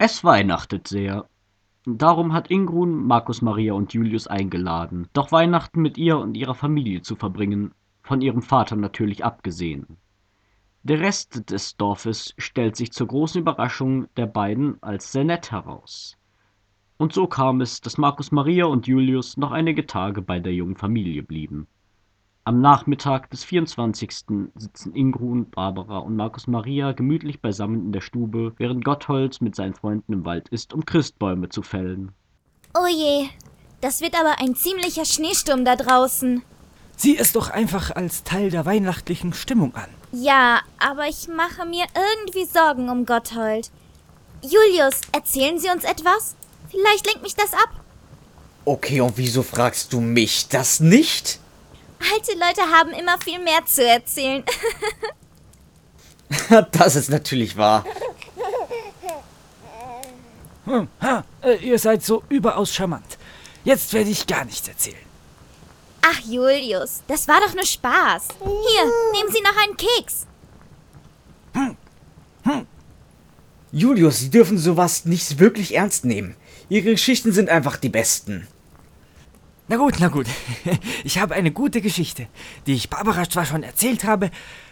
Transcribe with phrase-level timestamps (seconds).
[0.00, 1.28] Es weihnachtet sehr.
[1.84, 7.02] Darum hat Ingrun Markus Maria und Julius eingeladen, doch Weihnachten mit ihr und ihrer Familie
[7.02, 9.96] zu verbringen, von ihrem Vater natürlich abgesehen.
[10.84, 16.16] Der Rest des Dorfes stellt sich zur großen Überraschung der beiden als sehr nett heraus.
[16.96, 20.76] Und so kam es, dass Markus Maria und Julius noch einige Tage bei der jungen
[20.76, 21.66] Familie blieben.
[22.48, 24.10] Am Nachmittag des 24.
[24.54, 29.74] sitzen Ingrun, Barbara und Markus Maria gemütlich beisammen in der Stube, während Gotthold mit seinen
[29.74, 32.12] Freunden im Wald ist, um Christbäume zu fällen.
[32.74, 33.28] Oh je,
[33.82, 36.40] das wird aber ein ziemlicher Schneesturm da draußen.
[36.96, 39.90] Sieh es doch einfach als Teil der weihnachtlichen Stimmung an.
[40.12, 43.70] Ja, aber ich mache mir irgendwie Sorgen um Gotthold.
[44.40, 46.34] Julius, erzählen Sie uns etwas?
[46.70, 47.84] Vielleicht lenkt mich das ab.
[48.64, 51.40] Okay, und wieso fragst du mich das nicht?
[52.00, 54.44] Alte Leute haben immer viel mehr zu erzählen.
[56.72, 57.84] das ist natürlich wahr.
[60.64, 63.18] Hm, ha, äh, ihr seid so überaus charmant.
[63.64, 65.08] Jetzt werde ich gar nichts erzählen.
[66.02, 68.28] Ach, Julius, das war doch nur Spaß.
[68.40, 70.26] Hier, nehmen Sie noch einen Keks.
[71.54, 71.76] Hm,
[72.44, 72.66] hm.
[73.72, 76.36] Julius, Sie dürfen sowas nicht wirklich ernst nehmen.
[76.68, 78.46] Ihre Geschichten sind einfach die besten.
[79.68, 80.26] Na gut, na gut.
[81.04, 82.26] Ich habe eine gute Geschichte,
[82.66, 84.30] die ich Barbara zwar schon erzählt habe,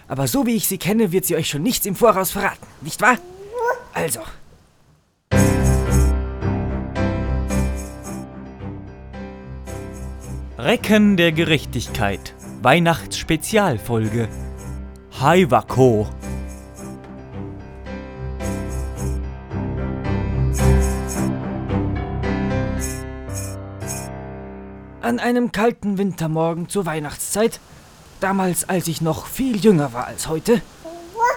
[0.08, 3.00] aber so wie ich sie kenne, wird sie euch schon nichts im Voraus verraten, nicht
[3.00, 3.18] wahr?
[3.92, 4.20] Also.
[10.58, 12.34] Recken der Gerechtigkeit.
[12.62, 14.28] Weihnachtsspezialfolge.
[15.20, 16.08] Haiwako.
[25.06, 27.60] An einem kalten Wintermorgen zur Weihnachtszeit,
[28.18, 30.60] damals als ich noch viel jünger war als heute.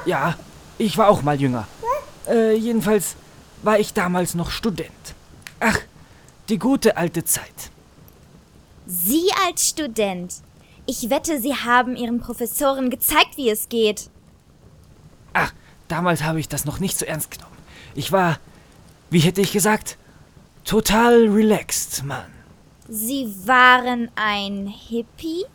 [0.08, 0.39] Ja,
[0.80, 1.67] ich war auch mal jünger.
[2.28, 3.16] Äh, jedenfalls
[3.62, 4.90] war ich damals noch Student.
[5.59, 5.78] Ach,
[6.50, 7.70] die gute alte Zeit.
[8.88, 10.34] Sie als Student.
[10.88, 14.09] Ich wette, Sie haben Ihren Professoren gezeigt, wie es geht.
[15.34, 15.53] Ach,
[15.88, 17.58] damals habe ich das noch nicht so ernst genommen.
[17.94, 18.40] Ich war,
[19.12, 19.96] wie hätte ich gesagt,
[20.66, 22.38] total relaxed, Mann.
[22.91, 25.45] Sie waren ein Hippie?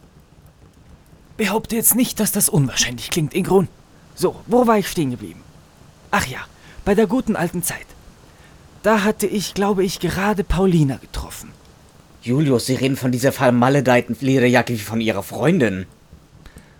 [1.37, 3.67] Behaupte jetzt nicht, dass das unwahrscheinlich klingt, Ingrun.
[4.15, 5.41] So, wo war ich stehen geblieben?
[6.13, 6.39] Ach ja,
[6.85, 7.87] bei der guten alten Zeit.
[8.85, 11.51] Da hatte ich, glaube ich, gerade Paulina getroffen.
[12.23, 15.87] Julius, Sie reden von dieser vermaledeiten Lederjacke wie von Ihrer Freundin.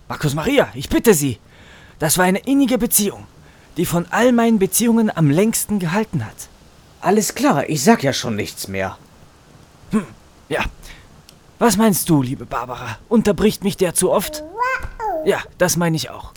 [0.07, 1.37] Markus Maria, ich bitte Sie.
[1.99, 3.27] Das war eine innige Beziehung,
[3.75, 6.47] die von all meinen Beziehungen am längsten gehalten hat.
[7.01, 8.97] Alles klar, ich sag ja schon nichts mehr.
[9.91, 10.05] Hm,
[10.49, 10.63] ja.
[11.59, 12.97] Was meinst du, liebe Barbara?
[13.07, 14.43] Unterbricht mich der zu oft?
[15.25, 16.33] Ja, das meine ich auch.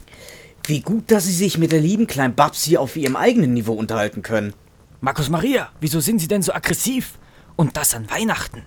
[0.64, 4.22] Wie gut, dass Sie sich mit der lieben kleinen Babsi auf Ihrem eigenen Niveau unterhalten
[4.22, 4.54] können.
[5.00, 7.18] Markus Maria, wieso sind Sie denn so aggressiv?
[7.56, 8.62] Und das an Weihnachten?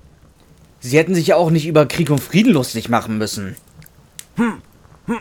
[0.80, 3.56] Sie hätten sich ja auch nicht über Krieg und Frieden lustig machen müssen.
[4.36, 4.62] Hm,
[5.06, 5.20] hm.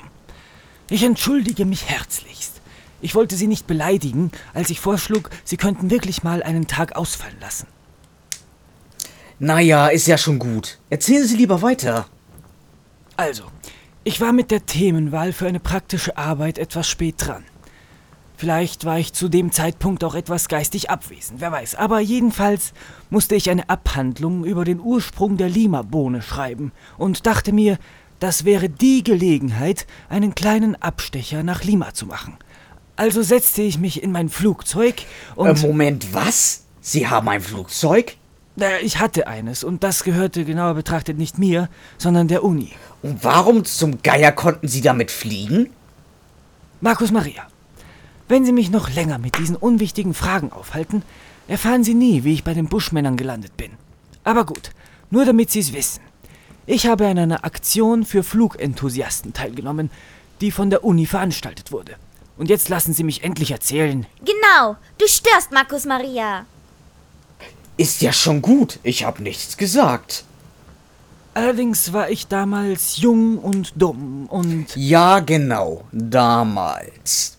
[0.88, 2.60] Ich entschuldige mich herzlichst.
[3.02, 7.37] Ich wollte Sie nicht beleidigen, als ich vorschlug, Sie könnten wirklich mal einen Tag ausfallen
[7.41, 7.66] lassen.
[9.40, 10.78] Naja, ist ja schon gut.
[10.90, 12.06] Erzählen Sie lieber weiter.
[13.16, 13.44] Also,
[14.04, 17.42] ich war mit der Themenwahl für eine praktische Arbeit etwas spät dran.
[18.36, 21.74] Vielleicht war ich zu dem Zeitpunkt auch etwas geistig abwesend, wer weiß.
[21.74, 22.74] Aber jedenfalls
[23.08, 27.78] musste ich eine Abhandlung über den Ursprung der Lima-Bohne schreiben und dachte mir,
[28.18, 32.36] das wäre die Gelegenheit, einen kleinen Abstecher nach Lima zu machen.
[32.96, 34.96] Also setzte ich mich in mein Flugzeug
[35.34, 35.62] und.
[35.62, 36.64] Äh, Moment, was?
[36.82, 38.16] Sie haben ein Flugzeug?
[38.82, 42.72] Ich hatte eines und das gehörte genauer betrachtet nicht mir, sondern der Uni.
[43.03, 45.71] Und warum zum Geier konnten Sie damit fliegen?
[46.81, 47.47] Markus Maria,
[48.28, 51.03] wenn Sie mich noch länger mit diesen unwichtigen Fragen aufhalten,
[51.49, 53.72] erfahren Sie nie, wie ich bei den Buschmännern gelandet bin.
[54.25, 54.70] Aber gut,
[55.10, 56.03] nur damit Sie es wissen.
[56.66, 59.91] Ich habe an einer Aktion für Flugenthusiasten teilgenommen,
[60.41, 61.97] die von der Uni veranstaltet wurde.
[62.38, 64.06] Und jetzt lassen Sie mich endlich erzählen.
[64.20, 66.47] Genau, du störst, Markus Maria.
[67.81, 68.79] Ist ja schon gut.
[68.82, 70.25] Ich hab nichts gesagt.
[71.32, 74.77] Allerdings war ich damals jung und dumm und.
[74.77, 75.85] Ja, genau.
[75.91, 77.38] Damals.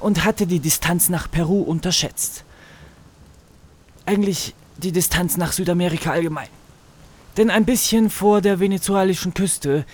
[0.00, 2.42] Und hatte die Distanz nach Peru unterschätzt.
[4.04, 6.48] Eigentlich die Distanz nach Südamerika allgemein.
[7.36, 9.86] Denn ein bisschen vor der venezuelischen Küste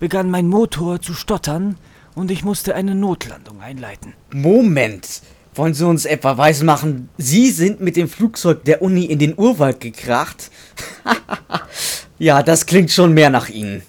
[0.00, 1.76] begann mein Motor zu stottern
[2.14, 4.14] und ich musste eine Notlandung einleiten.
[4.30, 5.20] Moment.
[5.54, 9.80] Wollen Sie uns etwa weismachen, Sie sind mit dem Flugzeug der Uni in den Urwald
[9.80, 10.50] gekracht?
[12.18, 13.82] ja, das klingt schon mehr nach Ihnen.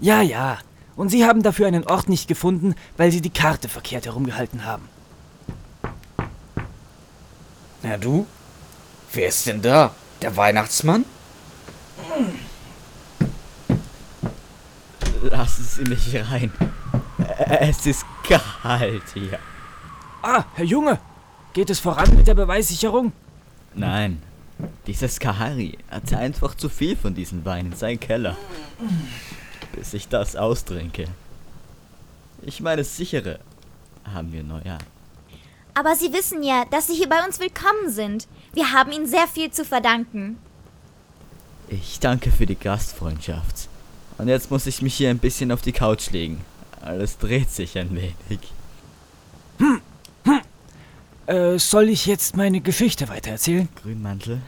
[0.00, 0.58] Ja, ja.
[0.96, 4.88] Und Sie haben dafür einen Ort nicht gefunden, weil Sie die Karte verkehrt herumgehalten haben.
[7.82, 8.26] Na du?
[9.12, 9.94] Wer ist denn da?
[10.22, 11.04] Der Weihnachtsmann?
[15.22, 16.50] Lassen Sie mich rein.
[17.60, 19.38] Es ist kalt hier.
[20.28, 20.98] Ah, Herr Junge,
[21.52, 23.12] geht es voran mit der Beweissicherung?
[23.76, 24.20] Nein,
[24.88, 28.36] dieses Kahari hat einfach zu viel von diesem Wein in seinen Keller.
[29.72, 31.04] Bis ich das austrinke.
[32.42, 33.38] Ich meine, sichere
[34.02, 34.80] haben wir Neujahr.
[35.74, 38.26] Aber Sie wissen ja, dass Sie hier bei uns willkommen sind.
[38.52, 40.38] Wir haben Ihnen sehr viel zu verdanken.
[41.68, 43.68] Ich danke für die Gastfreundschaft.
[44.18, 46.44] Und jetzt muss ich mich hier ein bisschen auf die Couch legen.
[46.80, 48.40] Alles dreht sich ein wenig.
[51.26, 53.68] Äh, soll ich jetzt meine Geschichte weitererzählen?
[53.82, 54.40] Grünmantel,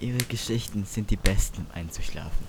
[0.00, 2.46] Ihre Geschichten sind die besten, um einzuschlafen.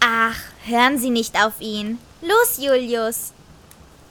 [0.00, 1.98] Ach, hören Sie nicht auf ihn.
[2.20, 3.32] Los, Julius.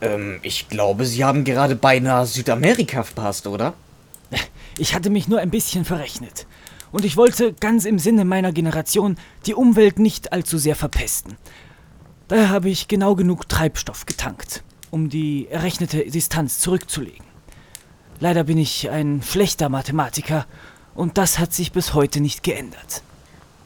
[0.02, 3.74] Ähm, ich glaube, Sie haben gerade beinahe Südamerika verpasst, oder?
[4.80, 6.48] Ich hatte mich nur ein bisschen verrechnet.
[6.92, 11.38] Und ich wollte ganz im Sinne meiner Generation die Umwelt nicht allzu sehr verpesten.
[12.28, 17.33] Daher habe ich genau genug Treibstoff getankt, um die errechnete Distanz zurückzulegen.
[18.20, 20.46] Leider bin ich ein schlechter Mathematiker
[20.96, 23.02] und das hat sich bis heute nicht geändert.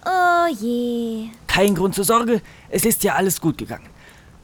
[0.05, 1.29] Oh je.
[1.47, 3.89] Kein Grund zur Sorge, es ist ja alles gut gegangen.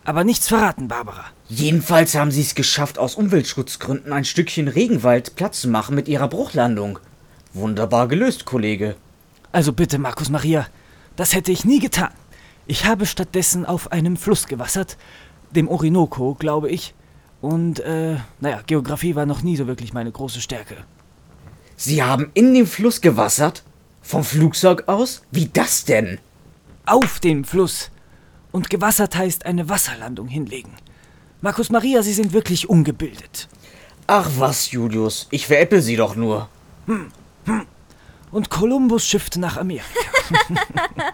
[0.05, 1.25] Aber nichts verraten, Barbara.
[1.47, 6.27] Jedenfalls haben Sie es geschafft, aus Umweltschutzgründen ein Stückchen Regenwald Platz zu machen mit Ihrer
[6.27, 6.99] Bruchlandung.
[7.53, 8.95] Wunderbar gelöst, Kollege.
[9.53, 10.65] Also bitte, Markus Maria,
[11.15, 12.11] das hätte ich nie getan.
[12.65, 14.97] Ich habe stattdessen auf einem Fluss gewassert,
[15.51, 16.94] dem Orinoco, glaube ich.
[17.44, 20.78] Und, äh, naja, Geografie war noch nie so wirklich meine große Stärke.
[21.75, 23.63] Sie haben in den Fluss gewassert?
[24.01, 25.24] Vom Flugzeug aus?
[25.30, 26.19] Wie das denn?
[26.86, 27.92] Auf dem Fluss.
[28.54, 30.72] Und gewassert heißt eine Wasserlandung hinlegen.
[31.42, 33.50] Markus Maria, Sie sind wirklich ungebildet.
[34.07, 36.48] Ach was, Julius, ich veräpple Sie doch nur.
[38.31, 39.84] Und Kolumbus schiffte nach Amerika.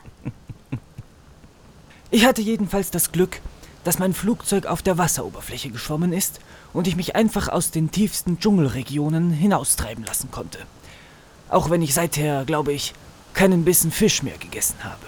[2.11, 3.41] ich hatte jedenfalls das Glück,
[3.89, 6.41] dass mein Flugzeug auf der Wasseroberfläche geschwommen ist
[6.73, 10.59] und ich mich einfach aus den tiefsten Dschungelregionen hinaustreiben lassen konnte.
[11.49, 12.93] Auch wenn ich seither, glaube ich,
[13.33, 15.07] keinen Bissen Fisch mehr gegessen habe.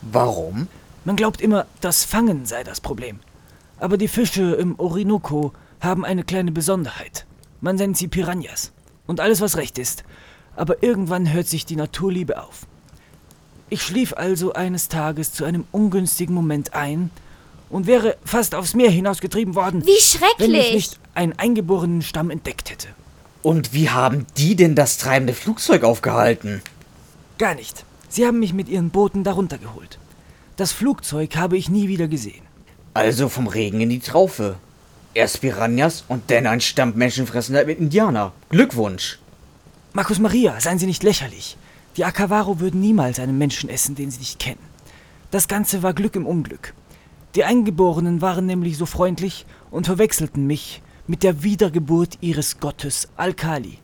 [0.00, 0.68] Warum?
[1.04, 3.18] Man glaubt immer, das Fangen sei das Problem.
[3.78, 7.26] Aber die Fische im Orinoco haben eine kleine Besonderheit.
[7.60, 8.72] Man nennt sie Piranhas.
[9.06, 10.02] Und alles, was recht ist.
[10.56, 12.66] Aber irgendwann hört sich die Naturliebe auf.
[13.68, 17.10] Ich schlief also eines Tages zu einem ungünstigen Moment ein
[17.70, 20.72] und wäre fast aufs Meer hinausgetrieben worden, Wie wenn ich schrecklich.
[20.74, 22.88] nicht einen eingeborenen Stamm entdeckt hätte.
[23.42, 26.62] Und wie haben die denn das treibende Flugzeug aufgehalten?
[27.38, 27.84] Gar nicht.
[28.08, 29.98] Sie haben mich mit ihren Booten darunter geholt.
[30.56, 32.42] Das Flugzeug habe ich nie wieder gesehen.
[32.94, 34.56] Also vom Regen in die Traufe.
[35.14, 38.32] Erst Piranhas und dann ein Stamm menschenfressender Indianer.
[38.50, 39.18] Glückwunsch.
[39.92, 41.56] Markus Maria, seien Sie nicht lächerlich.
[41.96, 44.60] Die Akavaro würden niemals einen Menschen essen, den sie nicht kennen.
[45.30, 46.72] Das Ganze war Glück im Unglück.
[47.34, 53.78] Die Eingeborenen waren nämlich so freundlich und verwechselten mich mit der Wiedergeburt ihres Gottes Alkali.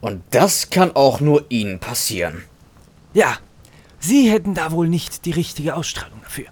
[0.00, 2.44] Und das kann auch nur Ihnen passieren.
[3.14, 3.38] Ja,
[4.00, 6.46] Sie hätten da wohl nicht die richtige Ausstrahlung dafür.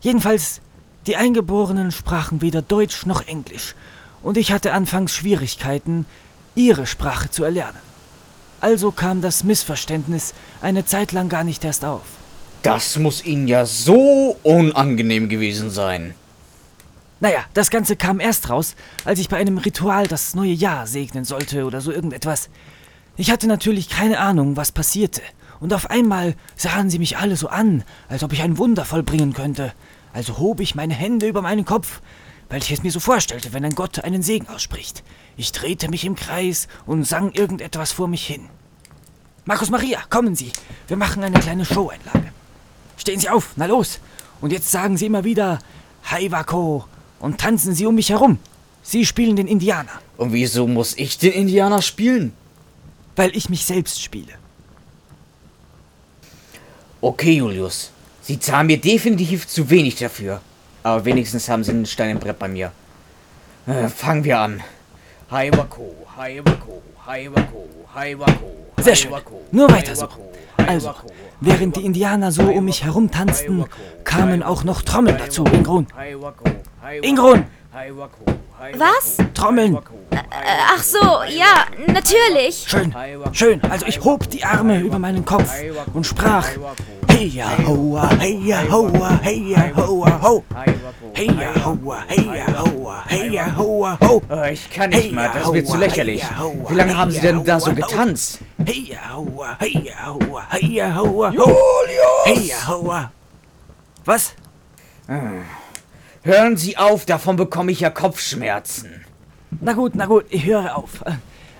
[0.00, 0.60] Jedenfalls,
[1.06, 3.74] die Eingeborenen sprachen weder Deutsch noch Englisch,
[4.22, 6.06] und ich hatte anfangs Schwierigkeiten,
[6.54, 7.80] ihre Sprache zu erlernen.
[8.60, 12.02] Also kam das Missverständnis eine Zeit lang gar nicht erst auf.
[12.62, 16.14] Das muss Ihnen ja so unangenehm gewesen sein.
[17.18, 21.24] Naja, das Ganze kam erst raus, als ich bei einem Ritual das neue Jahr segnen
[21.24, 22.50] sollte oder so irgendetwas.
[23.16, 25.22] Ich hatte natürlich keine Ahnung, was passierte.
[25.60, 29.32] Und auf einmal sahen sie mich alle so an, als ob ich ein Wunder vollbringen
[29.32, 29.72] könnte.
[30.12, 32.00] Also hob ich meine Hände über meinen Kopf,
[32.48, 35.04] weil ich es mir so vorstellte, wenn ein Gott einen Segen ausspricht.
[35.36, 38.48] Ich drehte mich im Kreis und sang irgendetwas vor mich hin.
[39.44, 40.52] Markus Maria, kommen Sie.
[40.88, 42.32] Wir machen eine kleine Showeinlage.
[43.02, 43.98] Stehen Sie auf, na los.
[44.40, 45.58] Und jetzt sagen Sie immer wieder
[46.08, 46.84] Haivako
[47.18, 48.38] und tanzen Sie um mich herum.
[48.84, 52.32] Sie spielen den Indianer, Und wieso muss ich den Indianer spielen?
[53.16, 54.32] weil ich mich selbst spiele.
[57.00, 57.90] Okay, Julius.
[58.22, 60.40] Sie zahlen mir definitiv zu wenig dafür.
[60.84, 62.70] Aber wenigstens haben Sie einen Stein im Brett bei mir.
[63.66, 64.62] Äh, fangen wir an.
[65.30, 66.82] Haiwako, Haiwako, Haiwako, Haiwako.
[68.80, 69.12] Sehr schön.
[69.50, 70.08] Nur weiter so.
[70.66, 70.94] Also,
[71.40, 73.64] während die Indianer so um mich herum tanzten,
[74.04, 75.86] kamen auch noch Trommeln dazu, Ingrun.
[77.02, 77.44] Ingrun!
[78.76, 79.16] Was?
[79.34, 79.78] Trommeln!
[80.10, 80.18] Äh,
[80.74, 82.66] ach so, ja, natürlich.
[82.68, 82.94] Schön,
[83.32, 83.60] schön.
[83.62, 85.50] Also ich hob die Arme über meinen Kopf
[85.94, 86.46] und sprach,
[87.22, 90.42] Hey Hey ja hoa, hey ja hoa, hey ja hoa ho.
[91.14, 94.20] Hey ja hoa, hey ja hoa, hey ja hoa ho.
[94.28, 96.24] Oh, ich kann nicht mehr, das ist mir zu lächerlich.
[96.68, 98.40] Wie lange haben Sie denn da so getanzt?
[98.66, 101.56] Hey ja hoa, hey ja hoa, hey ja hoa ho.
[102.24, 103.12] Hey ja hoa.
[104.04, 104.34] Was?
[106.24, 109.04] Hören Sie auf, davon bekomme ich ja Kopfschmerzen.
[109.60, 111.04] Na gut, na gut, ich höre auf.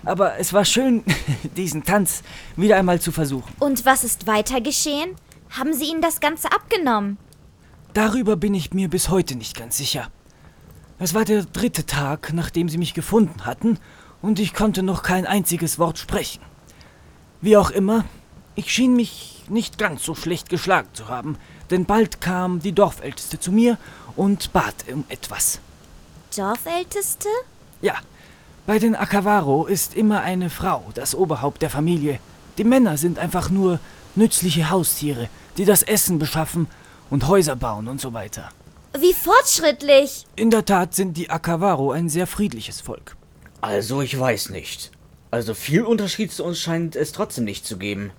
[0.04, 1.04] Aber es war schön,
[1.56, 2.24] diesen Tanz
[2.56, 3.52] wieder einmal zu versuchen.
[3.60, 5.14] Und was ist weiter geschehen?
[5.52, 7.18] Haben Sie ihnen das Ganze abgenommen?
[7.92, 10.08] Darüber bin ich mir bis heute nicht ganz sicher.
[10.98, 13.78] Es war der dritte Tag, nachdem sie mich gefunden hatten,
[14.22, 16.40] und ich konnte noch kein einziges Wort sprechen.
[17.42, 18.04] Wie auch immer,
[18.54, 21.36] ich schien mich nicht ganz so schlecht geschlagen zu haben,
[21.70, 23.76] denn bald kam die Dorfälteste zu mir
[24.16, 25.60] und bat um etwas.
[26.34, 27.28] Dorfälteste?
[27.82, 27.96] Ja,
[28.66, 32.20] bei den Akavaro ist immer eine Frau das Oberhaupt der Familie.
[32.56, 33.80] Die Männer sind einfach nur
[34.14, 36.66] nützliche Haustiere, die das Essen beschaffen
[37.10, 38.48] und Häuser bauen und so weiter.
[38.98, 40.26] Wie fortschrittlich!
[40.36, 43.16] In der Tat sind die Akavaro ein sehr friedliches Volk.
[43.60, 44.90] Also, ich weiß nicht.
[45.30, 48.10] Also, viel Unterschied zu uns scheint es trotzdem nicht zu geben.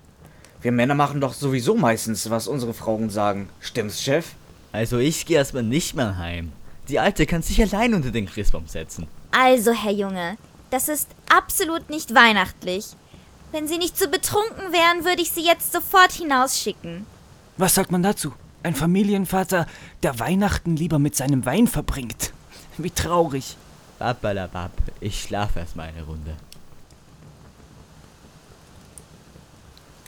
[0.62, 3.50] Wir Männer machen doch sowieso meistens, was unsere Frauen sagen.
[3.60, 4.28] Stimmt's, Chef?
[4.72, 6.52] Also ich gehe erstmal nicht mehr heim.
[6.90, 9.08] Die Alte kann sich allein unter den Christbaum setzen.
[9.32, 10.38] Also, Herr Junge,
[10.72, 12.88] das ist absolut nicht weihnachtlich.
[13.52, 17.06] Wenn Sie nicht so betrunken wären, würde ich Sie jetzt sofort hinausschicken.
[17.58, 18.34] Was sagt man dazu?
[18.64, 19.68] Ein Familienvater,
[20.02, 22.34] der Weihnachten lieber mit seinem Wein verbringt.
[22.78, 23.58] Wie traurig.
[24.00, 26.36] Babalabab, ich schlafe erstmal eine Runde.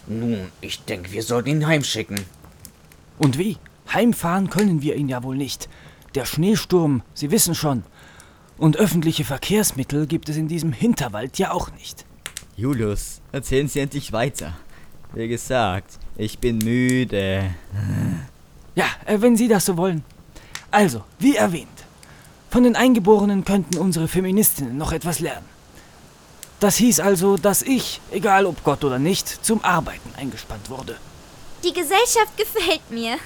[0.07, 2.19] Nun, ich denke, wir sollten ihn heimschicken.
[3.17, 3.57] Und wie?
[3.93, 5.69] Heimfahren können wir ihn ja wohl nicht.
[6.15, 7.83] Der Schneesturm, Sie wissen schon.
[8.57, 12.05] Und öffentliche Verkehrsmittel gibt es in diesem Hinterwald ja auch nicht.
[12.55, 14.55] Julius, erzählen Sie endlich weiter.
[15.13, 17.51] Wie gesagt, ich bin müde.
[18.75, 20.03] Ja, äh, wenn Sie das so wollen.
[20.71, 21.67] Also, wie erwähnt,
[22.49, 25.45] von den Eingeborenen könnten unsere Feministinnen noch etwas lernen.
[26.59, 30.95] Das hieß also, dass ich, egal ob Gott oder nicht, zum Arbeiten eingespannt wurde.
[31.63, 33.17] Die Gesellschaft gefällt mir.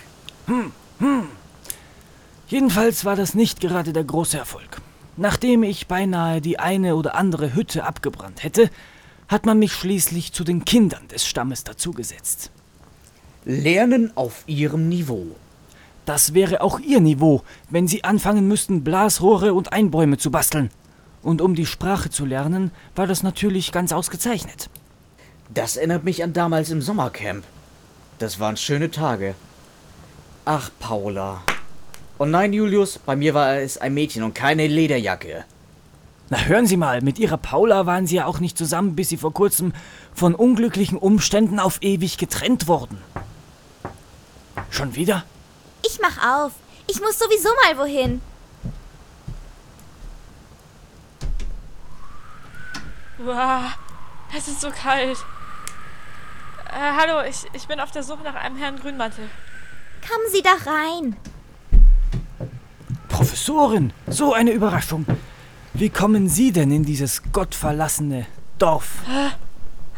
[2.48, 4.81] Jedenfalls war das nicht gerade der große Erfolg.
[5.15, 8.69] Nachdem ich beinahe die eine oder andere Hütte abgebrannt hätte,
[9.27, 12.51] hat man mich schließlich zu den Kindern des Stammes dazugesetzt.
[13.46, 15.27] Lernen auf Ihrem Niveau.
[16.05, 20.72] Das wäre auch ihr Niveau, wenn sie anfangen müssten, Blasrohre und Einbäume zu basteln.
[21.22, 24.72] Und um die Sprache zu lernen, war das natürlich ganz ausgezeichnet.
[25.53, 27.43] Das erinnert mich an damals im Sommercamp.
[28.17, 29.36] Das waren schöne Tage.
[30.46, 31.43] Ach, Paula.
[32.17, 35.46] Oh nein, Julius, bei mir war es ein Mädchen und keine Lederjacke.
[36.31, 39.17] Na hören Sie mal, mit Ihrer Paula waren Sie ja auch nicht zusammen, bis Sie
[39.17, 39.74] vor kurzem
[40.13, 42.98] von unglücklichen Umständen auf ewig getrennt wurden.
[44.69, 45.23] Schon wieder?
[45.85, 46.53] Ich mach auf.
[46.88, 48.21] Ich muss sowieso mal wohin.
[53.17, 53.73] Wow,
[54.35, 55.17] es ist so kalt.
[56.67, 59.29] Äh, hallo, ich, ich bin auf der Suche nach einem Herrn Grünmantel.
[60.07, 61.17] Kommen Sie doch rein.
[63.09, 65.05] Professorin, so eine Überraschung.
[65.73, 68.25] Wie kommen Sie denn in dieses gottverlassene
[68.57, 68.88] Dorf?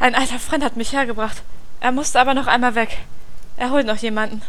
[0.00, 1.42] Ein alter Freund hat mich hergebracht.
[1.80, 2.98] Er musste aber noch einmal weg.
[3.56, 4.42] Er holt noch jemanden.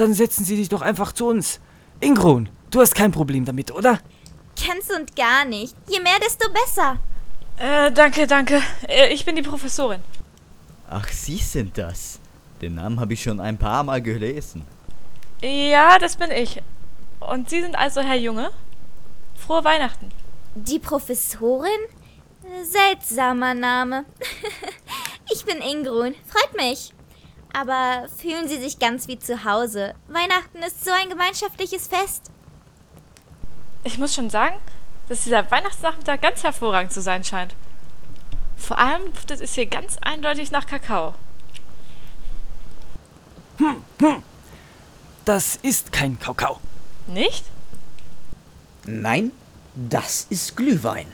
[0.00, 1.60] Dann setzen Sie sich doch einfach zu uns.
[2.00, 3.98] Ingrun, du hast kein Problem damit, oder?
[4.66, 5.76] Ganz und gar nicht.
[5.90, 6.96] Je mehr, desto besser.
[7.58, 8.62] Äh, danke, danke.
[8.88, 10.00] Äh, ich bin die Professorin.
[10.88, 12.18] Ach, Sie sind das.
[12.62, 14.64] Den Namen habe ich schon ein paar Mal gelesen.
[15.42, 16.62] Ja, das bin ich.
[17.20, 18.52] Und Sie sind also Herr Junge?
[19.36, 20.08] Frohe Weihnachten.
[20.54, 21.70] Die Professorin?
[22.62, 24.06] Seltsamer Name.
[25.30, 26.14] ich bin Ingrun.
[26.26, 26.94] Freut mich.
[27.52, 29.94] Aber fühlen Sie sich ganz wie zu Hause.
[30.08, 32.30] Weihnachten ist so ein gemeinschaftliches Fest.
[33.84, 34.56] Ich muss schon sagen,
[35.08, 37.54] dass dieser Weihnachtsnachmittag ganz hervorragend zu sein scheint.
[38.56, 41.14] Vor allem duftet es hier ganz eindeutig nach Kakao.
[45.24, 46.60] Das ist kein Kakao.
[47.06, 47.44] Nicht?
[48.84, 49.32] Nein,
[49.74, 51.06] das ist Glühwein.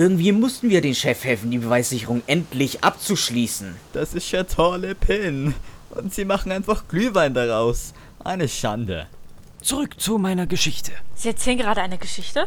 [0.00, 3.76] Irgendwie mussten wir den Chef helfen, die Beweissicherung endlich abzuschließen.
[3.92, 5.52] Das ist Chateau Le Pin.
[5.90, 7.92] Und Sie machen einfach Glühwein daraus.
[8.24, 9.08] Eine Schande.
[9.60, 10.92] Zurück zu meiner Geschichte.
[11.14, 12.46] Sie erzählen gerade eine Geschichte?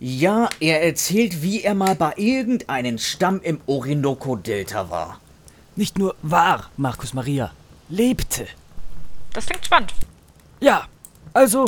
[0.00, 5.20] Ja, er erzählt, wie er mal bei irgendeinem Stamm im Orinoco-Delta war.
[5.76, 7.52] Nicht nur war, Markus Maria,
[7.88, 8.48] lebte.
[9.32, 9.94] Das klingt spannend.
[10.58, 10.88] Ja,
[11.34, 11.66] also,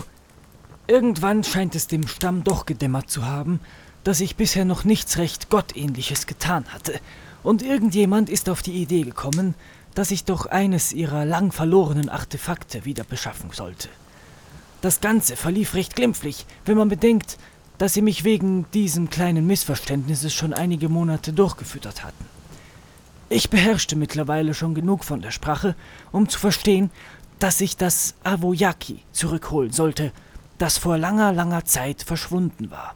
[0.89, 3.61] irgendwann scheint es dem Stamm doch gedämmert zu haben,
[4.05, 7.01] dass ich bisher noch nichts recht Gottähnliches getan hatte.
[7.43, 9.55] Und irgendjemand ist auf die Idee gekommen,
[9.95, 13.89] dass ich doch eines ihrer lang verlorenen Artefakte wieder beschaffen sollte.
[14.81, 17.37] Das Ganze verlief recht glimpflich, wenn man bedenkt,
[17.79, 22.25] dass sie mich wegen diesem kleinen Missverständnisses schon einige Monate durchgefüttert hatten.
[23.29, 25.77] Ich beherrschte mittlerweile schon genug von der Sprache,
[26.13, 26.91] um zu verstehen,
[27.39, 30.13] dass ich das Avoyaki zurückholen sollte,
[30.59, 32.95] das vor langer, langer Zeit verschwunden war.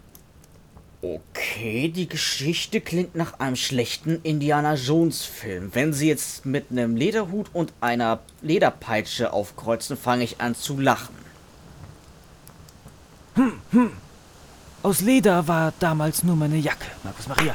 [1.05, 5.71] Okay, die Geschichte klingt nach einem schlechten Indiana Jones Film.
[5.75, 11.15] Wenn sie jetzt mit einem Lederhut und einer Lederpeitsche aufkreuzen, fange ich an zu lachen.
[14.83, 17.55] Aus Leder war damals nur meine Jacke, Markus Maria.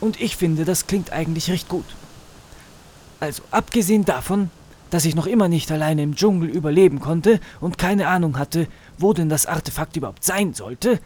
[0.00, 1.84] Und ich finde, das klingt eigentlich recht gut.
[3.20, 4.50] Also, abgesehen davon,
[4.88, 9.12] dass ich noch immer nicht alleine im Dschungel überleben konnte und keine Ahnung hatte, wo
[9.12, 10.98] denn das Artefakt überhaupt sein sollte,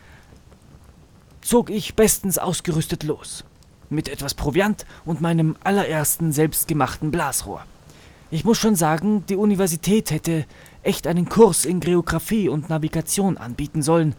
[1.51, 3.43] zog ich bestens ausgerüstet los.
[3.89, 7.65] Mit etwas Proviant und meinem allerersten selbstgemachten Blasrohr.
[8.31, 10.47] Ich muss schon sagen, die Universität hätte
[10.85, 14.15] echt einen Kurs in Geographie und Navigation anbieten sollen.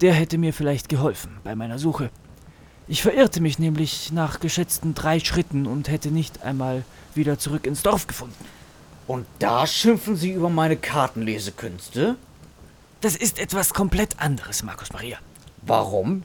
[0.00, 2.10] Der hätte mir vielleicht geholfen bei meiner Suche.
[2.88, 6.82] Ich verirrte mich nämlich nach geschätzten drei Schritten und hätte nicht einmal
[7.14, 8.44] wieder zurück ins Dorf gefunden.
[9.06, 12.16] Und da schimpfen sie über meine Kartenlesekünste?
[13.02, 15.18] Das ist etwas komplett anderes, Markus Maria.
[15.62, 16.24] Warum?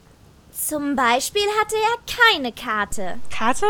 [0.68, 3.18] Zum Beispiel hatte er keine Karte.
[3.32, 3.66] Karte?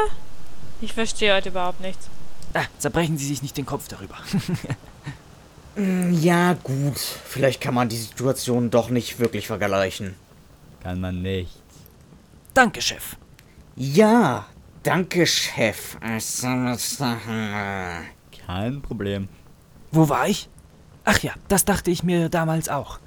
[0.82, 2.10] Ich verstehe heute überhaupt nichts.
[2.54, 4.18] Ah, zerbrechen Sie sich nicht den Kopf darüber.
[6.12, 6.98] Ja, gut.
[6.98, 10.16] Vielleicht kann man die Situation doch nicht wirklich vergleichen.
[10.84, 11.62] Kann man nicht.
[12.54, 13.16] Danke, Chef.
[13.78, 14.48] Ja,
[14.84, 15.96] danke, Chef.
[18.46, 19.30] Kein Problem.
[19.94, 20.50] Wo war ich?
[21.06, 23.00] Ach ja, das dachte ich mir damals auch.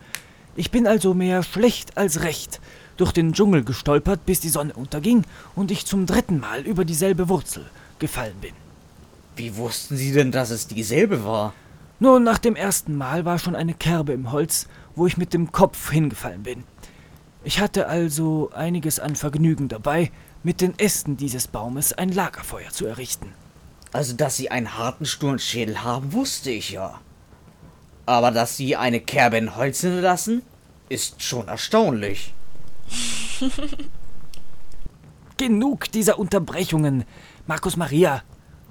[0.57, 2.62] Ich bin also mehr schlecht als recht
[2.97, 5.25] durch den Dschungel gestolpert, bis die Sonne unterging
[5.55, 7.65] und ich zum dritten Mal über dieselbe Wurzel
[7.99, 8.53] gefallen bin.
[9.37, 11.55] Wie wussten Sie denn, dass es dieselbe war?
[12.01, 15.53] Nur nach dem ersten Mal war schon eine Kerbe im Holz, wo ich mit dem
[15.53, 16.65] Kopf hingefallen bin.
[17.45, 20.11] Ich hatte also einiges an Vergnügen dabei,
[20.43, 23.33] mit den Ästen dieses Baumes ein Lagerfeuer zu errichten.
[23.93, 27.00] Also, dass Sie einen harten Sturmschädel haben, wusste ich ja.
[28.07, 30.43] Aber dass Sie eine Kerbe in Holz hinterlassen,
[30.89, 32.35] ist schon erstaunlich.
[35.36, 37.04] Genug dieser Unterbrechungen.
[37.47, 38.23] Markus Maria,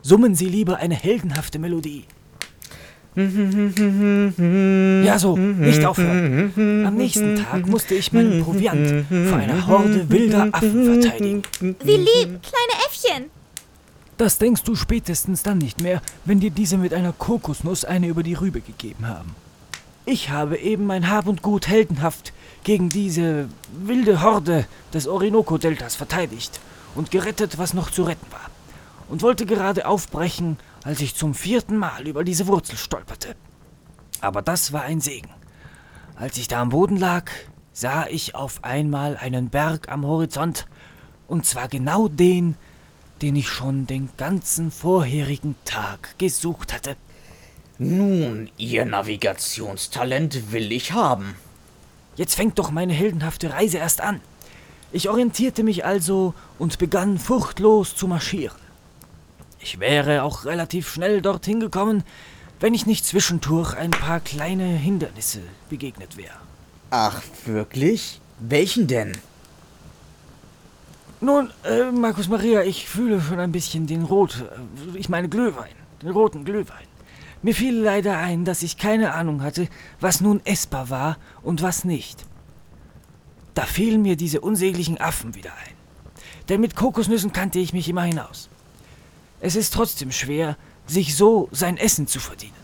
[0.01, 2.05] summen Sie lieber eine heldenhafte Melodie.
[5.05, 6.85] Ja, so, nicht aufhören.
[6.85, 11.43] Am nächsten Tag musste ich meinen Proviant vor einer Horde wilder Affen verteidigen.
[11.59, 13.29] Wie lieb, kleine Äffchen.
[14.17, 18.23] Das denkst du spätestens dann nicht mehr, wenn dir diese mit einer Kokosnuss eine über
[18.23, 19.35] die Rübe gegeben haben.
[20.05, 22.33] Ich habe eben mein Hab und Gut heldenhaft
[22.65, 26.59] gegen diese wilde Horde des Orinoco-Deltas verteidigt
[26.93, 28.49] und gerettet, was noch zu retten war.
[29.07, 33.35] Und wollte gerade aufbrechen, als ich zum vierten Mal über diese Wurzel stolperte.
[34.19, 35.29] Aber das war ein Segen.
[36.15, 37.31] Als ich da am Boden lag,
[37.71, 40.67] sah ich auf einmal einen Berg am Horizont,
[41.29, 42.55] und zwar genau den,
[43.21, 46.97] den ich schon den ganzen vorherigen Tag gesucht hatte.
[47.79, 51.35] Nun, Ihr Navigationstalent will ich haben.
[52.15, 54.21] Jetzt fängt doch meine heldenhafte Reise erst an.
[54.91, 58.57] Ich orientierte mich also und begann furchtlos zu marschieren.
[59.59, 62.03] Ich wäre auch relativ schnell dorthin gekommen,
[62.59, 66.35] wenn ich nicht zwischendurch ein paar kleine Hindernisse begegnet wäre.
[66.91, 68.21] Ach, wirklich?
[68.39, 69.13] Welchen denn?
[71.21, 75.73] Nun, äh, Markus Maria, ich fühle schon ein bisschen den Rot, äh, ich meine Glühwein,
[76.01, 76.92] den roten Glühwein.
[77.43, 79.67] Mir fiel leider ein, dass ich keine Ahnung hatte,
[79.99, 82.25] was nun essbar war und was nicht.
[83.53, 85.73] Da fielen mir diese unsäglichen Affen wieder ein.
[86.47, 88.49] Denn mit Kokosnüssen kannte ich mich immerhin aus.
[89.41, 92.63] Es ist trotzdem schwer, sich so sein Essen zu verdienen.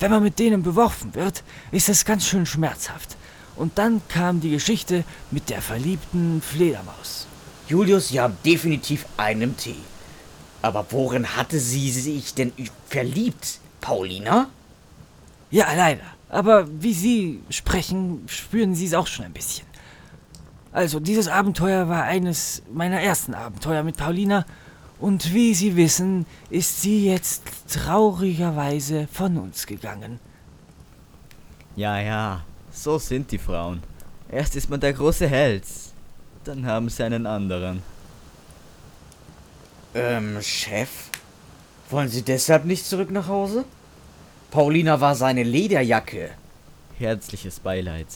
[0.00, 3.16] Wenn man mit denen beworfen wird, ist es ganz schön schmerzhaft.
[3.56, 7.26] Und dann kam die Geschichte mit der verliebten Fledermaus.
[7.68, 9.76] Julius, Sie haben definitiv einen Tee.
[10.62, 12.52] Aber worin hatte sie sich denn
[12.88, 13.60] verliebt?
[13.80, 14.48] Paulina?
[15.50, 16.04] Ja, leider.
[16.28, 19.66] Aber wie Sie sprechen, spüren Sie es auch schon ein bisschen.
[20.72, 24.44] Also, dieses Abenteuer war eines meiner ersten Abenteuer mit Paulina.
[25.00, 30.20] Und wie Sie wissen, ist sie jetzt traurigerweise von uns gegangen.
[31.76, 33.82] Ja, ja, so sind die Frauen.
[34.30, 35.64] Erst ist man der große Held,
[36.44, 37.82] dann haben sie einen anderen.
[39.94, 40.88] Ähm, Chef?
[41.90, 43.64] Wollen Sie deshalb nicht zurück nach Hause?
[44.50, 46.30] Paulina war seine Lederjacke.
[46.98, 48.06] Herzliches Beileid.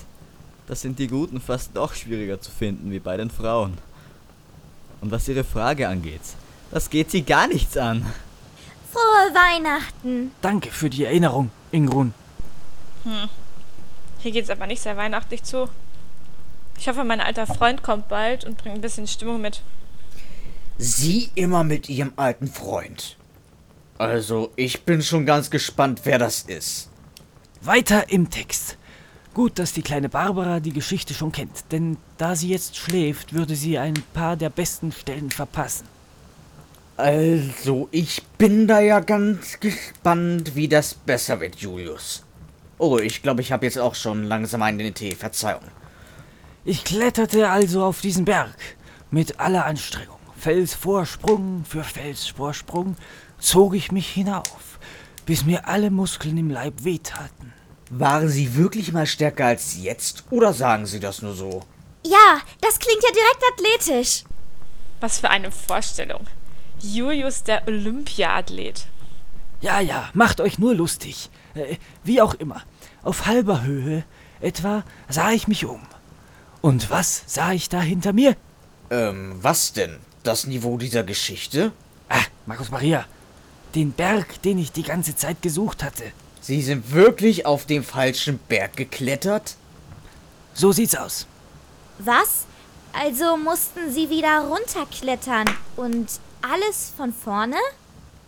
[0.67, 3.79] Das sind die Guten fast noch schwieriger zu finden wie bei den Frauen.
[5.01, 6.21] Und was Ihre Frage angeht,
[6.71, 8.07] das geht Sie gar nichts an.
[8.93, 10.33] Frohe Weihnachten.
[10.43, 12.15] Danke für die Erinnerung, Ingrun.
[14.19, 15.69] Hier geht's aber nicht sehr weihnachtlich zu.
[16.79, 19.63] Ich hoffe, mein alter Freund kommt bald und bringt ein bisschen Stimmung mit.
[20.79, 23.17] Sie immer mit ihrem alten Freund.
[24.03, 26.91] Also, ich bin schon ganz gespannt, wer das ist.
[27.61, 28.77] Weiter im Text.
[29.33, 33.55] Gut, dass die kleine Barbara die Geschichte schon kennt, denn da sie jetzt schläft, würde
[33.55, 35.87] sie ein paar der besten Stellen verpassen.
[36.97, 42.25] Also, ich bin da ja ganz gespannt, wie das besser wird, Julius.
[42.79, 45.15] Oh, ich glaube, ich habe jetzt auch schon langsam einen in den Tee.
[45.15, 45.63] Verzeihung.
[46.65, 48.57] Ich kletterte also auf diesen Berg
[49.13, 50.19] mit aller Anstrengung.
[50.37, 52.97] Felsvorsprung für Felsvorsprung
[53.43, 54.79] zog ich mich hinauf,
[55.27, 57.53] bis mir alle Muskeln im Leib wehtaten.
[57.91, 61.63] Waren Sie wirklich mal stärker als jetzt oder sagen Sie das nur so?
[62.07, 64.25] Ja, das klingt ja direkt athletisch.
[65.01, 66.27] Was für eine Vorstellung.
[66.81, 68.87] Julius der Olympiaathlet.
[69.61, 71.29] Ja, ja, macht euch nur lustig.
[71.55, 72.63] Äh, wie auch immer.
[73.03, 74.05] Auf halber Höhe
[74.41, 75.81] etwa sah ich mich um.
[76.61, 78.37] Und was sah ich da hinter mir?
[78.91, 79.99] Ähm, was denn?
[80.23, 81.73] Das Niveau dieser Geschichte?
[82.09, 83.05] Ah, Markus Maria.
[83.75, 86.05] Den Berg, den ich die ganze Zeit gesucht hatte.
[86.41, 89.57] Sie sind wirklich auf den falschen Berg geklettert?
[90.55, 91.27] So sieht's aus.
[91.99, 92.47] Was?
[92.93, 96.09] Also mussten sie wieder runterklettern und
[96.43, 97.57] alles von vorne?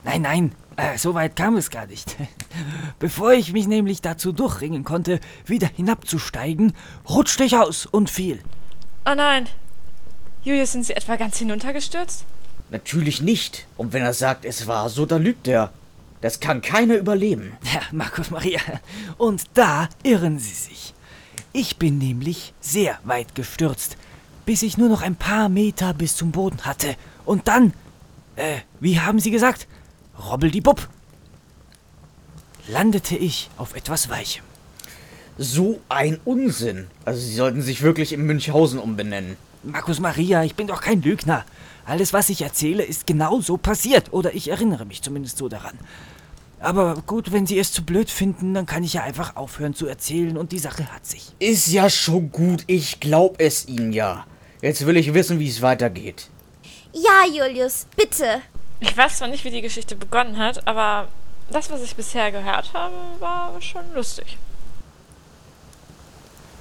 [0.05, 2.17] Nein, nein, äh, so weit kam es gar nicht.
[2.99, 6.75] Bevor ich mich nämlich dazu durchringen konnte, wieder hinabzusteigen,
[7.09, 8.43] rutschte ich aus und fiel.
[9.07, 9.47] Oh nein.
[10.43, 12.25] Julius, sind Sie etwa ganz hinuntergestürzt?
[12.71, 13.67] Natürlich nicht.
[13.77, 15.73] Und wenn er sagt, es war so, dann lügt er.
[16.21, 17.53] Das kann keiner überleben.
[17.73, 18.61] Ja, Markus Maria.
[19.19, 20.95] Und da irren Sie sich.
[21.53, 23.97] Ich bin nämlich sehr weit gestürzt,
[24.47, 26.97] bis ich nur noch ein paar Meter bis zum Boden hatte.
[27.25, 27.73] Und dann,
[28.37, 29.69] äh, wie haben Sie gesagt?
[30.19, 30.89] Robbeldibupp.
[32.69, 34.43] Landete ich auf etwas Weichem.
[35.37, 36.87] So ein Unsinn.
[37.05, 39.37] Also Sie sollten sich wirklich in Münchhausen umbenennen.
[39.63, 41.45] Markus Maria, ich bin doch kein Lügner.
[41.87, 44.13] Alles, was ich erzähle, ist genau so passiert.
[44.13, 45.79] Oder ich erinnere mich zumindest so daran.
[46.61, 49.87] Aber gut, wenn Sie es zu blöd finden, dann kann ich ja einfach aufhören zu
[49.87, 51.33] erzählen und die Sache hat sich.
[51.39, 54.25] Ist ja schon gut, ich glaub es Ihnen ja.
[54.63, 56.29] Jetzt will ich wissen, wie es weitergeht.
[56.95, 58.41] Ja, Julius, bitte.
[58.81, 61.09] Ich weiß zwar nicht, wie die Geschichte begonnen hat, aber
[61.51, 64.39] das, was ich bisher gehört habe, war schon lustig.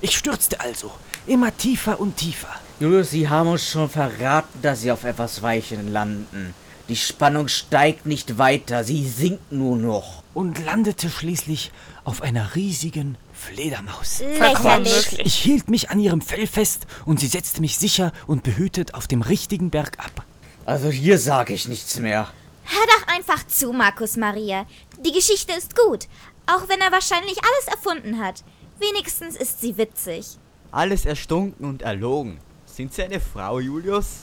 [0.01, 0.91] Ich stürzte also,
[1.27, 2.53] immer tiefer und tiefer.
[2.79, 6.53] Julius, Sie haben uns schon verraten, dass Sie auf etwas Weichen landen.
[6.89, 10.21] Die Spannung steigt nicht weiter, sie sinkt nur noch.
[10.33, 11.71] und landete schließlich
[12.03, 14.21] auf einer riesigen Fledermaus.
[14.39, 15.19] Lächerlich.
[15.19, 19.07] Ich hielt mich an ihrem Fell fest und sie setzte mich sicher und behütet auf
[19.07, 20.25] dem richtigen Berg ab.
[20.65, 22.27] Also hier sage ich nichts mehr.
[22.65, 24.65] Hör doch einfach zu, Markus Maria.
[25.05, 26.07] Die Geschichte ist gut,
[26.47, 28.43] auch wenn er wahrscheinlich alles erfunden hat.
[28.79, 30.25] Wenigstens ist sie witzig.
[30.71, 32.39] Alles erstunken und erlogen.
[32.75, 34.21] Sind Sie eine Frau, Julius?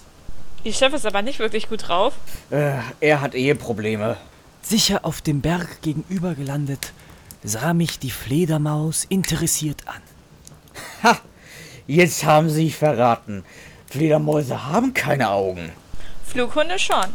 [0.64, 2.14] Ihr Chef ist aber nicht wirklich gut drauf.
[2.50, 4.16] Äh, er hat Eheprobleme.
[4.60, 6.92] Sicher auf dem Berg gegenüber gelandet,
[7.44, 10.02] sah mich die Fledermaus interessiert an.
[11.04, 11.20] Ha!
[11.86, 13.44] Jetzt haben Sie verraten.
[13.88, 15.70] Fledermäuse haben keine Augen.
[16.26, 17.06] Flughunde schon.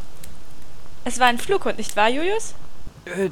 [1.04, 2.56] Es war ein Flughund, nicht wahr, Julius?
[3.04, 3.30] Äh,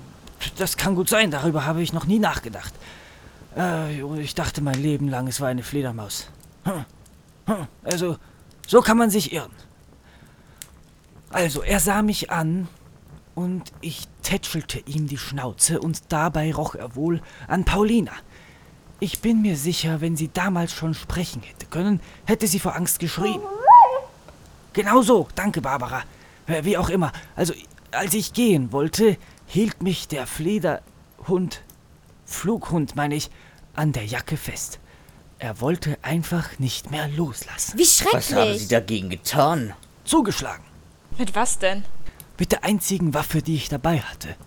[0.58, 2.74] das kann gut sein, darüber habe ich noch nie nachgedacht.
[3.56, 6.28] Äh, ich dachte mein Leben lang, es war eine Fledermaus.
[6.66, 6.84] Hm.
[7.46, 7.68] Hm.
[7.84, 8.18] Also,
[8.68, 9.52] so kann man sich irren.
[11.30, 12.68] Also, er sah mich an
[13.36, 18.12] und ich tätschelte ihm die Schnauze und dabei roch er wohl an Paulina.
[19.00, 23.00] Ich bin mir sicher, wenn sie damals schon sprechen hätte können, hätte sie vor Angst
[23.00, 23.42] geschrien.
[24.74, 26.04] Genau so, danke, Barbara.
[26.48, 27.12] Äh, Wie auch immer.
[27.36, 27.54] Also,
[27.92, 31.62] als ich gehen wollte, hielt mich der Flederhund,
[32.26, 33.30] Flughund meine ich,
[33.76, 34.80] an der Jacke fest.
[35.44, 37.78] Er wollte einfach nicht mehr loslassen.
[37.78, 38.68] Wie Was haben Sie schrecklich.
[38.70, 39.74] dagegen getan?
[40.06, 40.64] Zugeschlagen.
[41.18, 41.84] Mit was denn?
[42.40, 44.38] Mit der einzigen Waffe, die ich dabei hatte.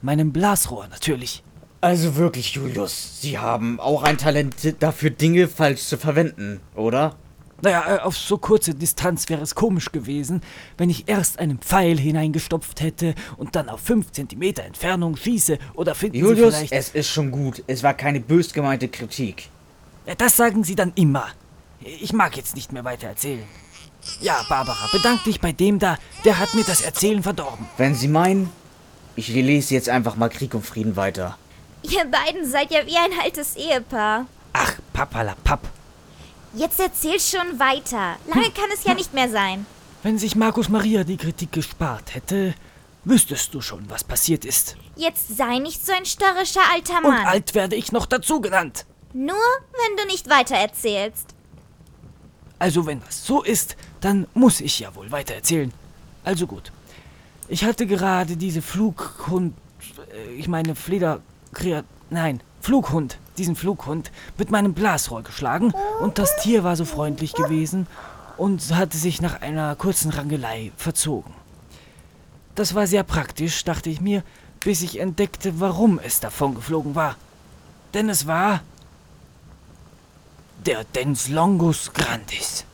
[0.00, 1.42] Meinem Blasrohr natürlich.
[1.82, 7.16] Also wirklich, Julius, Sie haben auch ein Talent dafür, Dinge falsch zu verwenden, oder?
[7.60, 10.40] Naja, äh, auf so kurze Distanz wäre es komisch gewesen,
[10.78, 15.94] wenn ich erst einen Pfeil hineingestopft hätte und dann auf 5 Zentimeter Entfernung schieße oder
[15.94, 16.72] finden Julius, Sie vielleicht...
[16.72, 17.62] es ist schon gut.
[17.66, 19.50] Es war keine bös gemeinte Kritik.
[20.06, 21.28] Ja, Das sagen Sie dann immer.
[21.80, 23.44] Ich mag jetzt nicht mehr weiter erzählen.
[24.20, 27.66] Ja, Barbara, bedank dich bei dem da, der hat mir das Erzählen verdorben.
[27.76, 28.50] Wenn Sie meinen,
[29.16, 31.36] ich lese jetzt einfach mal Krieg und Frieden weiter.
[31.82, 34.26] Ihr beiden seid ja wie ein altes Ehepaar.
[34.52, 35.60] Ach, papalapap.
[36.54, 38.16] Jetzt erzähl schon weiter.
[38.28, 39.66] Lange kann es ja nicht mehr sein.
[40.02, 42.54] Wenn sich Markus Maria die Kritik gespart hätte,
[43.04, 44.76] wüsstest du schon, was passiert ist.
[44.96, 47.26] Jetzt sei nicht so ein störrischer alter Und Mann.
[47.26, 48.86] alt werde ich noch dazu genannt.
[49.16, 49.34] Nur,
[49.72, 51.34] wenn du nicht weiter erzählst.
[52.58, 55.72] Also wenn das so ist, dann muss ich ja wohl weitererzählen.
[56.22, 56.70] Also gut.
[57.48, 59.54] Ich hatte gerade diese Flughund,
[60.12, 66.62] äh, ich meine Flederkreat, nein, Flughund, diesen Flughund mit meinem Blasrohr geschlagen und das Tier
[66.62, 67.86] war so freundlich gewesen
[68.36, 71.32] und hatte sich nach einer kurzen Rangelei verzogen.
[72.54, 74.22] Das war sehr praktisch, dachte ich mir,
[74.60, 77.16] bis ich entdeckte, warum es davon geflogen war.
[77.94, 78.60] Denn es war
[80.66, 82.64] der Denslongus grandis.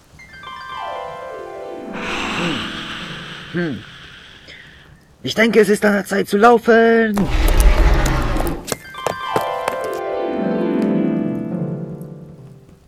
[5.23, 7.15] Ich denke, es ist an der Zeit zu laufen.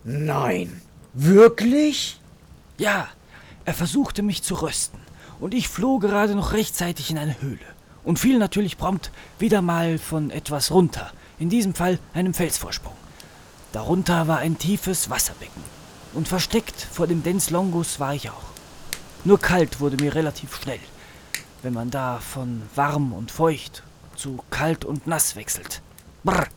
[0.03, 0.81] Nein.
[1.13, 2.19] Wirklich?
[2.77, 3.07] Ja,
[3.63, 4.99] er versuchte mich zu rösten.
[5.39, 7.59] Und ich floh gerade noch rechtzeitig in eine Höhle.
[8.03, 11.11] Und fiel natürlich prompt wieder mal von etwas runter.
[11.37, 13.04] In diesem Fall einem Felsvorsprung.
[13.75, 15.61] Darunter war ein tiefes Wasserbecken.
[16.13, 18.45] Und versteckt vor dem Dens Longus war ich auch.
[19.25, 20.79] Nur kalt wurde mir relativ schnell,
[21.61, 23.83] wenn man da von warm und feucht
[24.15, 25.81] zu kalt und nass wechselt.
[26.23, 26.47] Brr.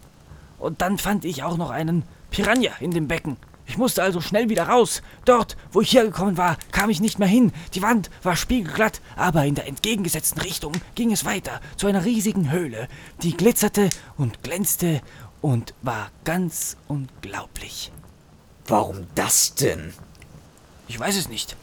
[0.60, 3.36] Und dann fand ich auch noch einen Piranha in dem Becken.
[3.66, 5.02] Ich musste also schnell wieder raus.
[5.24, 7.52] Dort, wo ich hergekommen war, kam ich nicht mehr hin.
[7.74, 12.52] Die Wand war spiegelglatt, aber in der entgegengesetzten Richtung ging es weiter zu einer riesigen
[12.52, 12.86] Höhle,
[13.22, 15.02] die glitzerte und glänzte
[15.40, 17.92] und war ganz unglaublich.
[18.66, 19.92] Warum das denn?
[20.88, 21.56] Ich weiß es nicht.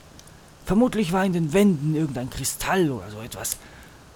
[0.65, 3.57] Vermutlich war in den Wänden irgendein Kristall oder so etwas.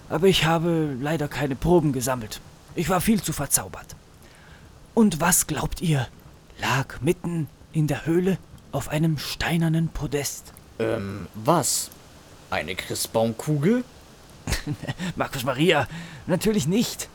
[0.08, 2.40] Aber ich habe leider keine Proben gesammelt.
[2.74, 3.94] Ich war viel zu verzaubert.
[4.94, 6.08] Und was glaubt ihr,
[6.60, 8.38] lag mitten in der Höhle
[8.72, 10.52] auf einem steinernen Podest?
[10.80, 11.90] Ähm, was?
[12.50, 13.84] Eine Christbaumkugel?
[15.16, 15.86] Markus Maria,
[16.26, 17.08] natürlich nicht.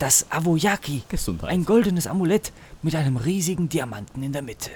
[0.00, 1.50] Das Avoyaki, Gesundheit.
[1.50, 4.70] ein goldenes Amulett mit einem riesigen Diamanten in der Mitte.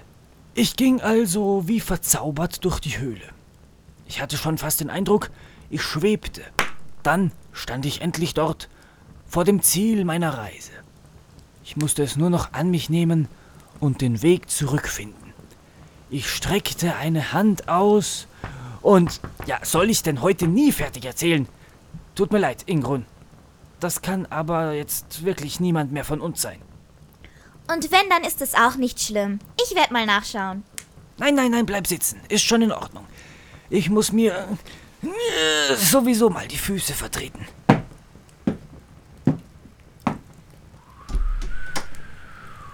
[0.55, 3.25] Ich ging also wie verzaubert durch die Höhle.
[4.07, 5.31] Ich hatte schon fast den Eindruck,
[5.71, 6.43] ich schwebte.
[7.03, 8.69] Dann stand ich endlich dort,
[9.27, 10.73] vor dem Ziel meiner Reise.
[11.65, 13.27] Ich musste es nur noch an mich nehmen
[13.81, 15.33] und den Weg zurückfinden.
[16.11, 18.27] Ich streckte eine Hand aus
[18.83, 21.49] und, ja, soll ich denn heute nie fertig erzählen?
[22.15, 23.07] Tut mir leid, Ingrun.
[23.81, 26.61] Das kann aber jetzt wirklich niemand mehr von uns sein.
[27.73, 29.39] Und wenn, dann ist es auch nicht schlimm.
[29.63, 30.65] Ich werde mal nachschauen.
[31.17, 32.21] Nein, nein, nein, bleib sitzen.
[32.29, 33.07] Ist schon in Ordnung.
[33.71, 34.49] Ich muss mir
[35.03, 37.47] äh, sowieso mal die Füße vertreten.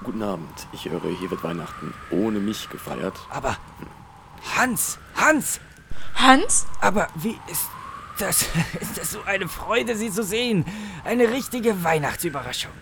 [0.03, 0.67] Guten Abend.
[0.73, 3.15] Ich höre, hier wird Weihnachten ohne mich gefeiert.
[3.31, 3.57] Aber
[4.57, 5.61] Hans, Hans,
[6.15, 6.67] Hans?
[6.81, 7.69] aber wie ist
[8.19, 8.43] das?
[8.81, 10.65] Ist das so eine Freude, Sie zu sehen?
[11.05, 12.73] Eine richtige Weihnachtsüberraschung.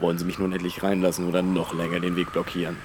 [0.00, 2.76] Wollen Sie mich nun endlich reinlassen oder noch länger den Weg blockieren?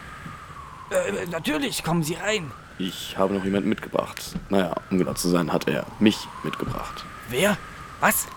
[0.89, 2.51] Äh, natürlich, kommen Sie rein.
[2.79, 4.35] Ich habe noch jemanden mitgebracht.
[4.49, 7.05] Naja, um genau zu sein, hat er mich mitgebracht.
[7.29, 7.57] Wer?
[7.99, 8.27] Was?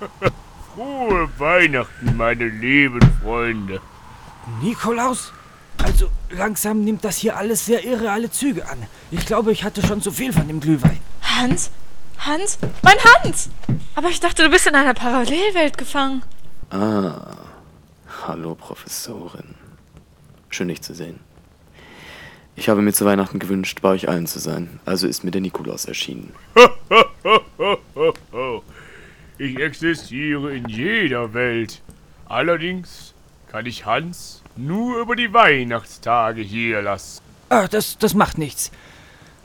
[0.74, 3.80] Frohe Weihnachten, meine lieben Freunde.
[4.62, 5.32] Nikolaus?
[5.82, 8.78] Also langsam nimmt das hier alles sehr irreale Züge an.
[9.10, 11.00] Ich glaube, ich hatte schon zu viel von dem Glühwein.
[11.22, 11.70] Hans?
[12.20, 12.58] Hans?
[12.82, 13.48] Mein Hans!
[13.94, 16.22] Aber ich dachte, du bist in einer Parallelwelt gefangen.
[16.70, 17.36] Ah,
[18.26, 19.54] hallo Professorin.
[20.50, 21.20] Schön dich zu sehen.
[22.56, 24.80] Ich habe mir zu Weihnachten gewünscht, bei euch allen zu sein.
[24.84, 26.32] Also ist mir der Nikolaus erschienen.
[29.38, 31.80] Ich existiere in jeder Welt.
[32.26, 33.14] Allerdings
[33.48, 37.22] kann ich Hans nur über die Weihnachtstage hier lassen.
[37.48, 38.70] Ach, das, das macht nichts.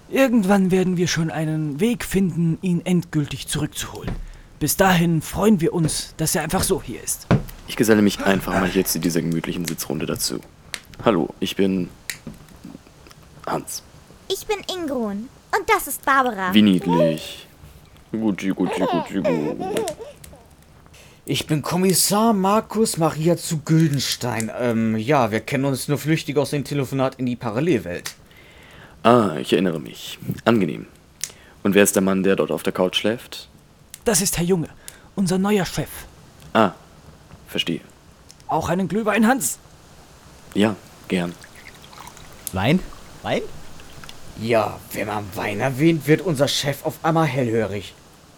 [0.10, 4.12] Irgendwann werden wir schon einen Weg finden, ihn endgültig zurückzuholen.
[4.60, 7.26] Bis dahin freuen wir uns, dass er einfach so hier ist.
[7.68, 10.39] Ich geselle mich einfach mal hier zu dieser gemütlichen Sitzrunde dazu.
[11.04, 11.89] Hallo, ich bin
[13.48, 13.82] Hans.
[14.32, 15.28] Ich bin Ingrun.
[15.58, 16.54] Und das ist Barbara.
[16.54, 17.48] Wie niedlich.
[18.12, 19.82] Gucci, Gucci, Gucci, Gucci.
[21.26, 24.52] Ich bin Kommissar Markus Maria zu Güldenstein.
[24.60, 28.13] Ähm, ja, wir kennen uns nur flüchtig aus dem Telefonat in die Parallelwelt.
[29.06, 30.18] Ah, ich erinnere mich.
[30.46, 30.88] Angenehm.
[31.62, 33.48] Und wer ist der Mann, der dort auf der Couch schläft?
[34.04, 34.68] Das ist Herr Junge,
[35.13, 35.91] unser neuer Chef.
[36.54, 36.72] Ah,
[37.48, 37.82] verstehe.
[38.48, 39.60] Auch einen Glühwein, Hans?
[40.56, 40.76] Ja,
[41.08, 41.36] gern.
[42.52, 42.80] Wein?
[43.22, 43.44] Wein?
[44.41, 47.94] Ja, wenn man Wein erwähnt, wird unser Chef auf einmal hellhörig.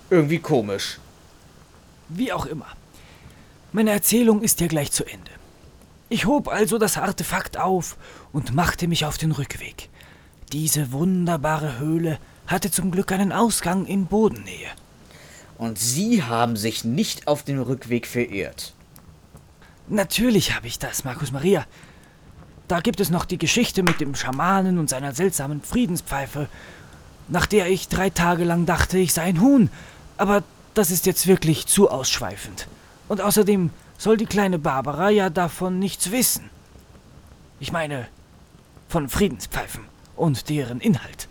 [0.10, 1.00] Irgendwie komisch.
[2.10, 2.68] Wie auch immer.
[3.72, 5.32] Meine Erzählung ist ja gleich zu Ende.
[6.10, 7.96] Ich hob also das Artefakt auf
[8.34, 9.90] und machte mich auf den Rückweg.
[10.54, 14.70] Diese wunderbare Höhle hatte zum Glück einen Ausgang in Bodennähe.
[15.58, 18.74] Und Sie haben sich nicht auf dem Rückweg verirrt.
[19.90, 21.66] Natürlich habe ich das, Markus Maria.
[22.70, 26.48] Da gibt es noch die Geschichte mit dem Schamanen und seiner seltsamen Friedenspfeife,
[27.28, 29.70] nach der ich drei Tage lang dachte, ich sei ein Huhn.
[30.18, 32.68] Aber das ist jetzt wirklich zu ausschweifend.
[33.10, 36.50] Und außerdem soll die kleine Barbara ja davon nichts wissen.
[37.60, 38.08] Ich meine,
[38.88, 41.28] von Friedenspfeifen und deren Inhalt.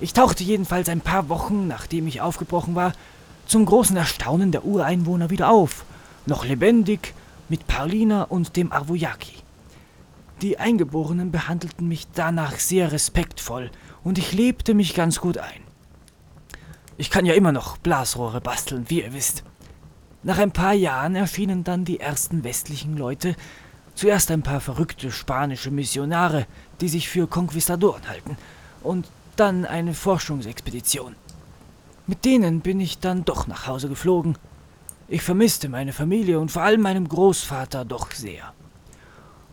[0.00, 2.92] Ich tauchte jedenfalls ein paar Wochen, nachdem ich aufgebrochen war,
[3.46, 5.84] zum großen Erstaunen der Ureinwohner wieder auf,
[6.26, 7.14] noch lebendig,
[7.48, 9.34] mit Paulina und dem Arvojaki.
[10.40, 13.70] Die Eingeborenen behandelten mich danach sehr respektvoll
[14.02, 15.60] und ich lebte mich ganz gut ein.
[16.96, 19.44] Ich kann ja immer noch Blasrohre basteln, wie ihr wisst.
[20.22, 23.36] Nach ein paar Jahren erschienen dann die ersten westlichen Leute,
[23.94, 26.46] zuerst ein paar verrückte spanische Missionare,
[26.82, 28.36] die sich für Konquistadoren halten,
[28.82, 31.14] und dann eine Forschungsexpedition.
[32.06, 34.36] Mit denen bin ich dann doch nach Hause geflogen.
[35.08, 38.52] Ich vermisste meine Familie und vor allem meinem Großvater doch sehr.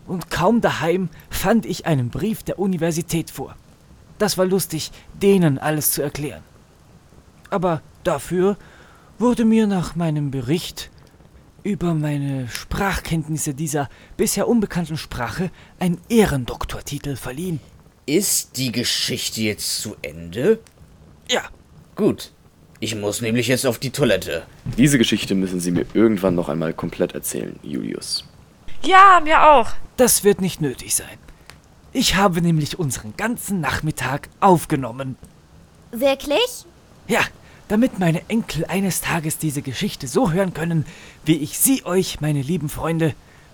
[0.08, 3.56] Und kaum daheim fand ich einen Brief der Universität vor.
[4.18, 6.44] Das war lustig, denen alles zu erklären.
[7.52, 8.58] Aber dafür
[9.20, 10.90] wurde mir nach meinem Bericht
[11.64, 17.60] über meine Sprachkenntnisse dieser bisher unbekannten Sprache ein Ehrendoktortitel verliehen.
[18.06, 20.60] Ist die Geschichte jetzt zu Ende?
[21.30, 21.44] Ja.
[21.96, 22.32] Gut.
[22.80, 24.44] Ich muss nämlich jetzt auf die Toilette.
[24.78, 28.24] Diese Geschichte müssen Sie mir irgendwann noch einmal komplett erzählen, Julius.
[28.84, 29.72] Ja, mir auch.
[29.98, 31.18] Das wird nicht nötig sein.
[31.92, 35.18] Ich habe nämlich unseren ganzen Nachmittag aufgenommen.
[35.92, 36.66] Wirklich?
[37.08, 37.22] Ja,
[37.70, 40.86] damit meine Enkel eines Tages diese Geschichte so hören können,
[41.24, 43.14] wie ich sie euch, meine lieben Freunde,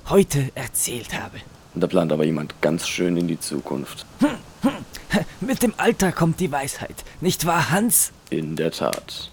[0.10, 1.38] heute erzählt habe.
[1.76, 4.06] Da plant aber jemand ganz schön in die Zukunft.
[5.42, 8.12] Mit dem Alter kommt die Weisheit, nicht wahr, Hans?
[8.30, 9.32] In der Tat.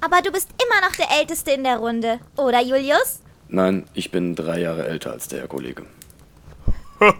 [0.00, 3.20] Aber du bist immer noch der Älteste in der Runde, oder Julius?
[3.48, 5.84] Nein, ich bin drei Jahre älter als der Herr Kollege.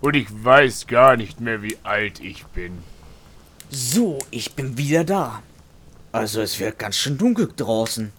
[0.00, 2.78] Und ich weiß gar nicht mehr, wie alt ich bin.
[3.72, 5.42] So, ich bin wieder da.
[6.10, 8.12] Also es wird ganz schön dunkel draußen.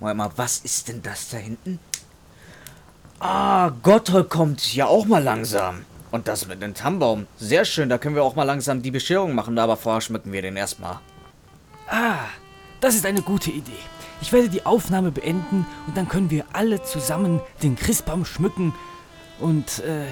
[0.00, 1.78] Warte mal, was ist denn das da hinten?
[3.20, 5.86] Ah, Gotthold kommt ja auch mal langsam.
[6.10, 7.26] Und das mit dem Tannenbaum.
[7.38, 10.42] Sehr schön, da können wir auch mal langsam die Bescherung machen, aber vorher schmücken wir
[10.42, 10.98] den erstmal.
[11.88, 12.26] Ah,
[12.82, 13.72] das ist eine gute Idee.
[14.20, 18.74] Ich werde die Aufnahme beenden und dann können wir alle zusammen den Christbaum schmücken
[19.38, 20.04] und äh,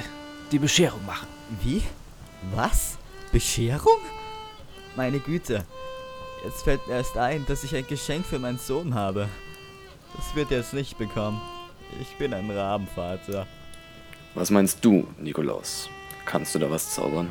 [0.53, 1.29] die Bescherung machen.
[1.63, 1.83] Wie?
[2.55, 2.97] Was?
[3.31, 3.99] Bescherung?
[4.99, 5.65] Meine Güte.
[6.45, 9.29] Jetzt fällt mir erst ein, dass ich ein Geschenk für meinen Sohn habe.
[10.17, 11.41] Das wird er jetzt nicht bekommen.
[12.01, 13.47] Ich bin ein Rabenvater.
[14.35, 15.89] Was meinst du, Nikolaus?
[16.27, 17.31] Kannst du da was zaubern?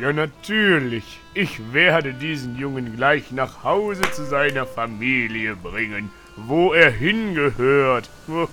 [0.00, 1.20] Ja, natürlich.
[1.34, 8.10] Ich werde diesen Jungen gleich nach Hause zu seiner Familie bringen, wo er hingehört.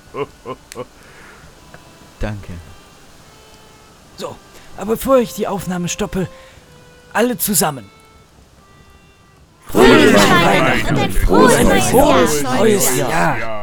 [2.20, 2.54] Danke.
[4.18, 4.36] So,
[4.78, 6.28] aber bevor ich die Aufnahme stoppe,
[7.16, 7.90] alle zusammen.
[9.68, 10.96] Fröhliche Weihnachten
[11.32, 12.98] und ein frohes neues.
[12.98, 13.55] Jahr.